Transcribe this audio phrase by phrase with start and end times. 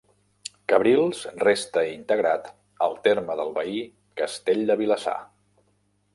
[0.71, 2.49] Cabrils restà integrat
[2.87, 3.79] al terme del veí
[4.23, 5.19] castell de Vilassar.